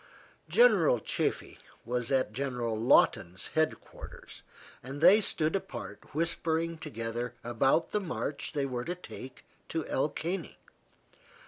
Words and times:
General 0.49 0.99
Chaffee 0.99 1.59
was 1.85 2.11
at 2.11 2.33
General 2.33 2.75
Lawton's 2.75 3.49
head 3.49 3.79
quarters, 3.79 4.41
and 4.81 4.99
they 4.99 5.21
stood 5.21 5.55
apart 5.55 6.15
whispering 6.15 6.79
together 6.79 7.35
about 7.43 7.91
the 7.91 8.01
march 8.01 8.53
they 8.53 8.65
were 8.65 8.83
to 8.83 8.95
take 8.95 9.45
to 9.69 9.85
El 9.85 10.09
Caney. 10.09 10.57